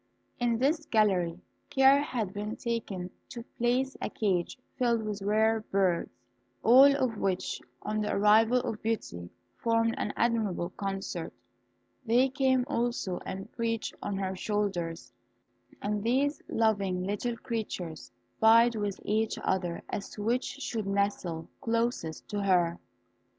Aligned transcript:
In 0.39 0.57
this 0.57 0.87
gallery 0.87 1.39
care 1.69 2.01
had 2.01 2.33
been 2.33 2.55
taken 2.55 3.11
to 3.29 3.43
place 3.59 3.95
a 4.01 4.09
cage 4.09 4.57
filled 4.75 5.03
with 5.03 5.21
rare 5.21 5.59
birds, 5.69 6.09
all 6.63 6.95
of 6.95 7.17
which, 7.19 7.61
on 7.83 8.01
the 8.01 8.11
arrival 8.11 8.61
of 8.61 8.81
Beauty, 8.81 9.29
formed 9.57 9.93
an 9.99 10.11
admirable 10.17 10.71
concert. 10.71 11.31
They 12.03 12.29
came 12.29 12.65
also 12.67 13.19
and 13.27 13.51
perched 13.51 13.93
on 14.01 14.17
her 14.17 14.35
shoulders, 14.35 15.13
and 15.83 16.01
these 16.03 16.41
loving 16.49 17.03
little 17.03 17.37
creatures 17.37 18.11
vied 18.39 18.73
with 18.75 18.99
each 19.05 19.37
other 19.43 19.83
as 19.87 20.09
to 20.13 20.23
which 20.23 20.63
should 20.63 20.87
nestle 20.87 21.47
closest 21.61 22.27
to 22.29 22.41
her. 22.41 22.79